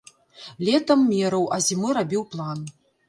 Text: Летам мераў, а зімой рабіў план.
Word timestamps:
Летам 0.69 1.03
мераў, 1.11 1.45
а 1.59 1.59
зімой 1.67 1.93
рабіў 1.99 2.29
план. 2.33 2.65